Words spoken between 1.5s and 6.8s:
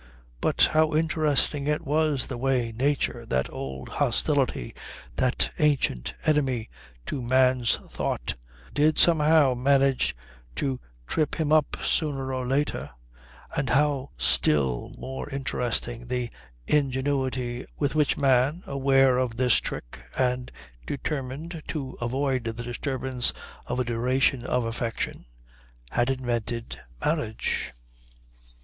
it was the way Nature, that old Hostility, that Ancient Enemy